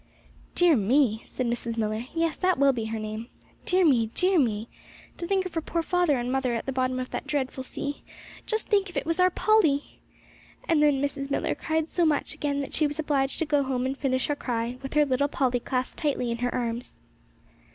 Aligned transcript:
'Dear 0.55 0.75
me!' 0.75 1.21
said 1.25 1.45
Mrs. 1.45 1.77
Millar. 1.77 2.05
'Yes, 2.15 2.35
that 2.35 2.57
will 2.57 2.73
be 2.73 2.85
her 2.85 2.97
name. 2.97 3.27
Dear 3.65 3.85
me, 3.85 4.07
dear 4.15 4.39
me; 4.39 4.67
to 5.19 5.27
think 5.27 5.45
of 5.45 5.53
her 5.53 5.61
poor 5.61 5.83
father 5.83 6.17
and 6.17 6.31
mother 6.31 6.55
at 6.55 6.65
the 6.65 6.71
bottom 6.71 6.99
of 6.99 7.11
that 7.11 7.27
dreadful 7.27 7.61
sea! 7.63 8.01
Just 8.47 8.65
think 8.65 8.89
if 8.89 8.97
it 8.97 9.05
was 9.05 9.19
our 9.19 9.29
Polly!' 9.29 9.99
And 10.67 10.81
then 10.81 11.03
Mrs. 11.03 11.29
Millar 11.29 11.53
cried 11.53 11.87
so 11.87 12.03
much 12.03 12.33
again 12.33 12.61
that 12.61 12.73
she 12.73 12.87
was 12.87 12.97
obliged 12.97 13.37
to 13.37 13.45
go 13.45 13.61
home 13.61 13.85
and 13.85 13.95
finish 13.95 14.25
her 14.25 14.35
cry 14.35 14.79
with 14.81 14.95
her 14.95 15.05
little 15.05 15.27
Polly 15.27 15.59
clasped 15.59 15.99
tightly 15.99 16.31
in 16.31 16.39
her 16.39 16.51
arms. 16.51 16.99